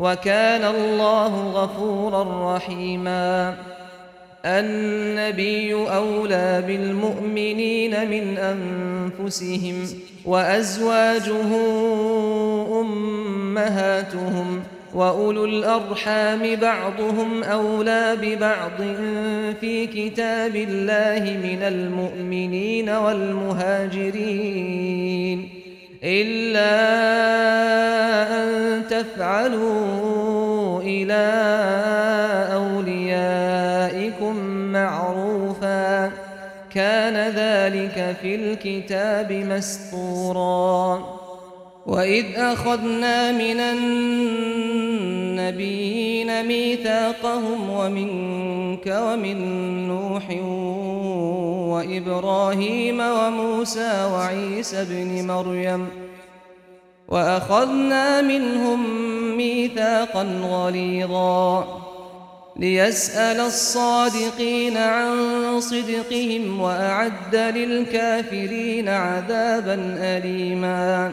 [0.00, 3.54] وكان الله غفورا رحيما.
[4.44, 9.74] النبي أولى بالمؤمنين من أنفسهم
[10.24, 11.56] وأزواجه
[12.80, 14.62] أمهاتهم
[14.94, 18.80] وأولو الأرحام بعضهم أولى ببعض
[19.60, 25.59] في كتاب الله من المؤمنين والمهاجرين.
[26.04, 26.70] إلا
[28.42, 31.24] أن تفعلوا إلى
[32.52, 34.36] أوليائكم
[34.72, 36.12] معروفا.
[36.74, 41.20] كان ذلك في الكتاب مسطورا.
[41.86, 43.60] وإذ أخذنا من
[45.50, 49.38] النبيين ميثاقهم ومنك ومن
[49.88, 50.30] نوح
[51.70, 55.88] وإبراهيم وموسى وعيسى بن مريم
[57.08, 58.80] وأخذنا منهم
[59.36, 61.80] ميثاقا غليظا
[62.56, 65.16] ليسأل الصادقين عن
[65.60, 71.12] صدقهم وأعد للكافرين عذابا أليما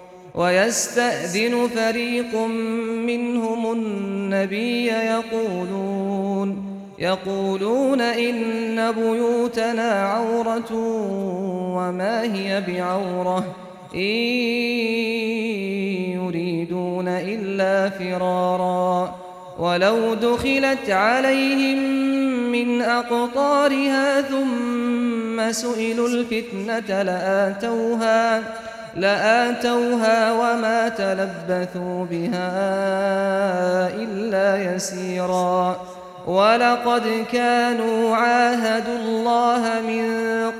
[0.35, 2.35] ويستأذن فريق
[3.05, 10.73] منهم النبي يقولون يقولون إن بيوتنا عورة
[11.75, 13.55] وما هي بعورة
[13.95, 13.99] إن
[16.15, 19.15] يريدون إلا فرارا.
[19.59, 21.77] ولو دخلت عليهم
[22.51, 28.70] من أقطارها ثم سئلوا الفتنة لآتوها لآتوها
[30.31, 32.49] وما تلبثوا بها
[33.95, 35.81] إلا يسيرا.
[36.27, 40.05] ولقد كانوا عاهدوا الله من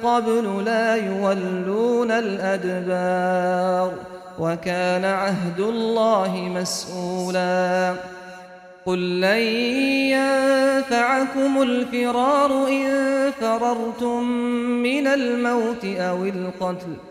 [0.04, 3.94] قبل لا يولون الأدبار
[4.40, 7.94] وكان عهد الله مسؤولا.
[8.86, 9.42] قل لن
[10.18, 12.88] ينفعكم الفرار إن
[13.42, 14.24] فررتم
[14.84, 17.11] من الموت أو القتل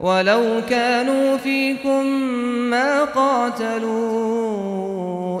[0.00, 2.04] ولو كانوا فيكم
[2.70, 3.82] ما قاتلوا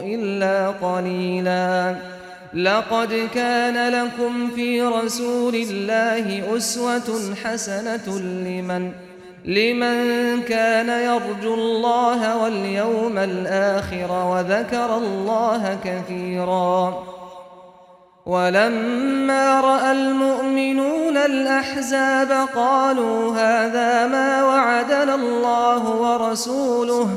[0.02, 1.94] إلا قليلا.
[2.54, 8.92] لقد كان لكم في رسول الله أسوة حسنة لمن
[9.44, 9.96] لمن
[10.42, 17.10] كان يرجو الله واليوم الآخر وذكر الله كثيراً.
[18.26, 24.29] ولما رأى المؤمنون الأحزاب قالوا هذا ما
[24.80, 27.08] وعدنا الله ورسوله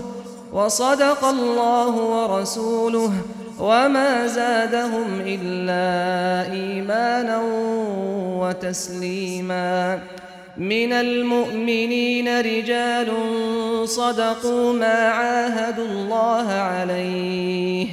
[0.54, 3.12] وصدق الله ورسوله
[3.60, 7.42] وما زادهم إلا إيمانا
[8.42, 10.00] وتسليما.
[10.57, 13.10] من المؤمنين رجال
[13.88, 17.88] صدقوا ما عاهدوا الله عليه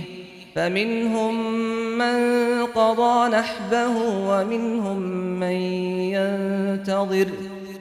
[0.54, 1.52] فمنهم
[1.98, 2.18] من
[2.66, 3.94] قضى نحبه
[4.28, 4.98] ومنهم
[5.40, 5.56] من
[6.18, 7.28] ينتظر.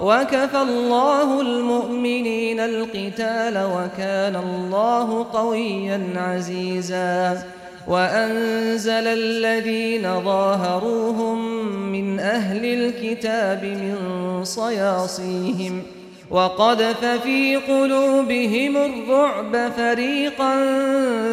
[0.00, 7.42] وكفى الله المؤمنين القتال وكان الله قويا عزيزا.
[7.88, 11.62] وأنزل الذين ظاهروهم
[11.92, 13.96] من أهل الكتاب من
[14.44, 15.98] صياصيهم ۖ.
[16.30, 20.54] وقذف في قلوبهم الرعب فريقا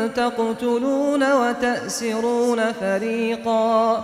[0.07, 4.03] تقتلون وتأسرون فريقا.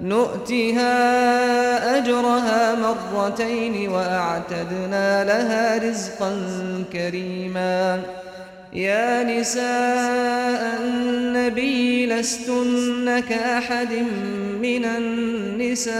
[0.00, 0.96] نؤتها
[1.98, 6.32] أجرها مرتين وأعتدنا لها رزقا
[6.92, 8.00] كريما.
[8.72, 13.92] يا نساء النبي لستن كأحد
[14.62, 15.96] من النساء.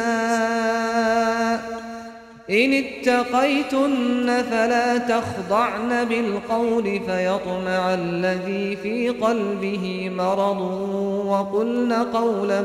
[2.50, 10.61] إن اتقيتن فلا تخضعن بالقول فيطمع الذي في قلبه مرض.
[11.26, 12.65] وقلن قولا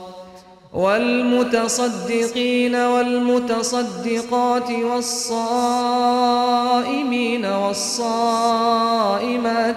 [0.73, 6.25] والمتصدقين والمتصدقات والصائمين
[7.45, 8.71] والصائمات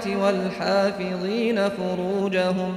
[0.07, 2.77] والحافظين فروجهم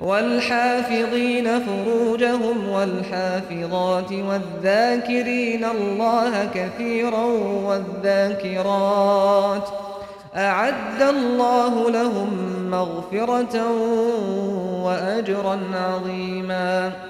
[0.00, 7.24] والحافظين فروجهم والحافظات والذاكرين الله كثيرا
[7.66, 9.68] والذاكرات
[10.36, 12.30] أعد الله لهم
[12.70, 13.72] مغفرة
[14.84, 17.09] وأجرا عظيماً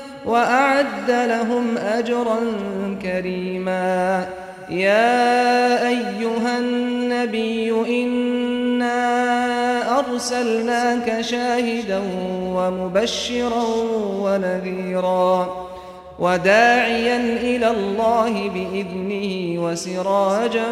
[0.25, 2.39] وأعد لهم أجرا
[3.01, 4.25] كريما.
[4.69, 8.31] يا أيها النبي إن
[8.81, 12.01] إنا أرسلناك شاهدا
[12.55, 13.65] ومبشرا
[14.21, 15.67] ونذيرا
[16.19, 20.71] وداعيا إلى الله بإذنه وسراجا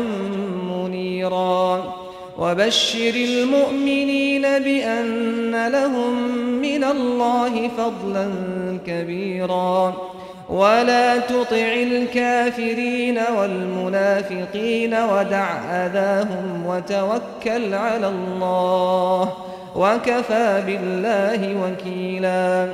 [0.70, 1.94] منيرا.
[2.40, 6.14] وبشر المؤمنين بأن لهم
[6.62, 8.28] من الله فضلا
[8.88, 9.94] كبيرا.
[10.50, 15.48] ولا تطع الكافرين والمنافقين ودع
[15.86, 19.34] أذاهم وتوكل على الله
[19.76, 22.68] وكفى بالله وكيلا.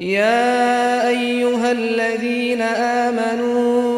[0.00, 3.97] يا أيها الذين آمنوا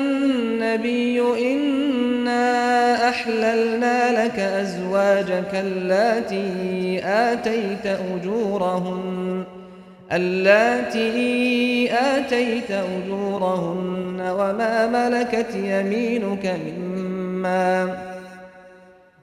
[0.75, 1.21] النبي
[1.53, 9.43] إنا أحللنا لك أزواجك اللاتي آتيت أجورهن
[10.11, 17.97] اللاتي آتيت أجورهن وما ملكت يمينك مما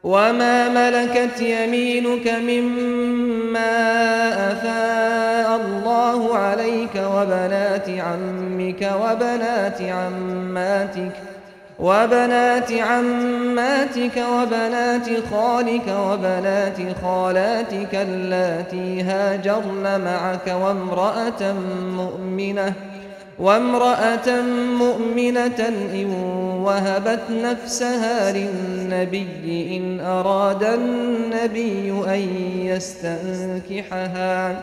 [0.04, 3.78] وما ملكت يمينك مما
[4.52, 11.37] أفاء الله عليك وبنات عمك وبنات عماتك
[11.78, 21.52] وبنات عماتك وبنات خالك وبنات خالاتك اللاتي هاجرن معك وامرأة
[21.96, 22.72] مؤمنة
[23.38, 24.42] وامرأة
[24.78, 26.10] مؤمنة إن
[26.64, 32.20] وهبت نفسها للنبي إن أراد النبي أن
[32.66, 34.62] يستنكحها.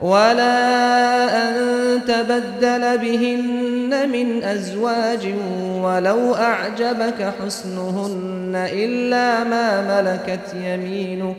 [0.00, 1.54] ولا أن
[2.08, 5.34] تبدل بهن من أزواج
[5.82, 11.36] ولو أعجبك حسنهن إلا ما ملكت يمينك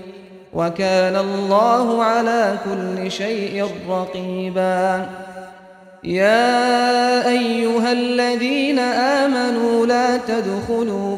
[0.53, 5.05] وكان الله على كل شيء رقيبا.
[6.03, 11.17] يا أيها الذين آمنوا لا تدخلوا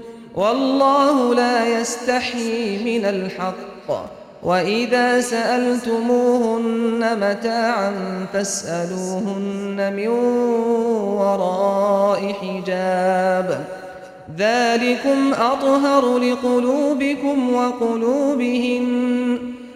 [0.35, 4.11] والله لا يستحيي من الحق.
[4.43, 7.93] وإذا سألتموهن متاعا
[8.33, 10.07] فاسألوهن من
[11.17, 13.65] وراء حجاب.
[14.37, 19.30] ذلكم أطهر لقلوبكم وقلوبهن.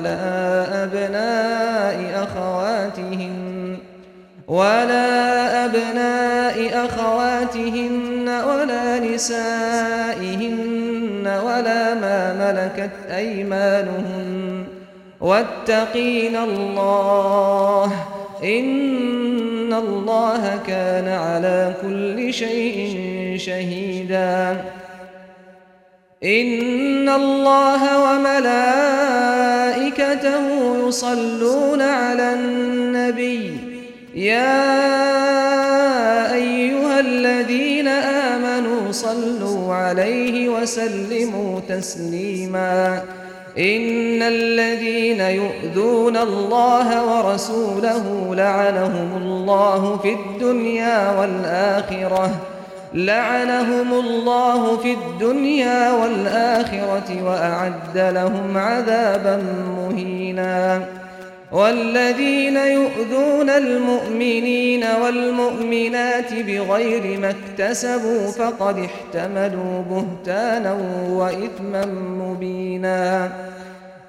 [0.00, 3.76] ولا أبناء أخواتهن
[4.48, 10.60] ولا أبناء أخواتهن ولا نسائهن
[11.44, 14.64] ولا ما ملكت أيمانهن.
[15.20, 17.92] واتقين الله
[18.44, 24.56] إن الله كان على كل شيء شهيدا.
[26.24, 29.38] إن الله وملائكته
[30.88, 33.56] يصلون على النبي
[34.14, 34.74] يا
[36.34, 43.02] أيها الذين آمنوا صلوا عليه وسلموا تسليماً
[43.58, 52.30] إن الذين يؤذون الله ورسوله لعنهم الله في الدنيا والآخرة
[52.94, 59.42] لعنهم الله في الدنيا والآخرة وأعد لهم عذابا
[59.76, 60.80] مهيناً.
[61.52, 70.76] والذين يؤذون المؤمنين والمؤمنات بغير ما اكتسبوا فقد احتملوا بهتانا
[71.10, 71.86] وإثما
[72.20, 73.30] مبينا.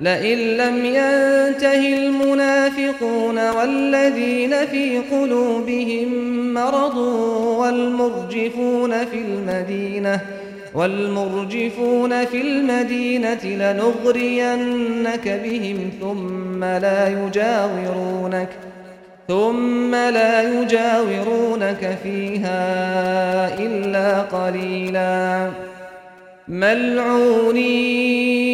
[0.00, 6.08] لئن لم ينته المنافقون والذين في قلوبهم
[6.54, 6.96] مرض
[7.58, 10.20] والمرجفون في المدينة
[10.74, 18.74] والمرجفون في المدينة لنغرينك بهم ثم لا يجاورونك ۖ
[19.28, 22.58] ثم لا يجاورونك فيها
[23.58, 25.50] إلا قليلا
[26.48, 28.53] ملعونين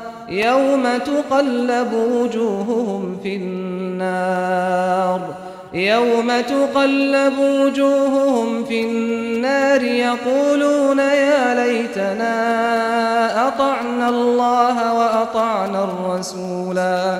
[0.31, 5.21] يوم تقلب وجوههم في النار.
[5.73, 12.37] يوم تقلب وجوههم في النار يقولون يا ليتنا
[13.47, 17.19] أطعنا الله وأطعنا الرسولا.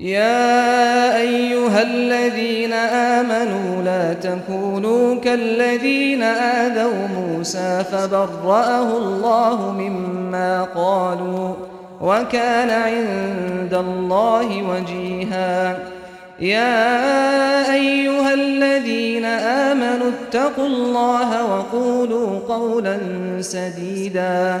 [0.00, 11.54] يا أيها الذين آمنوا لا تكونوا كالذين آذوا موسى فبرأه الله مما قالوا
[12.00, 15.78] وكان عند الله وجيها.
[16.40, 22.98] يا أيها الذين آمنوا اتقوا الله وقولوا قولا
[23.40, 24.60] سديداً.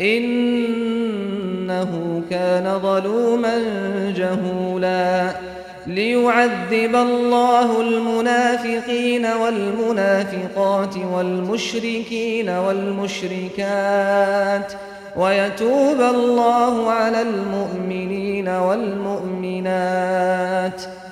[0.00, 1.90] إنه
[2.30, 3.58] كان ظلوما
[4.16, 5.32] جهولا
[5.86, 13.62] ليعذب الله المنافقين والمنافقات والمشركين والمشركات
[15.16, 19.70] ويتوب الله على المؤمنين والمؤمنات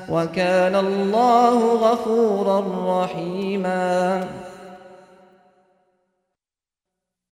[0.08, 2.64] وكان الله غفورا
[3.02, 4.24] رحيما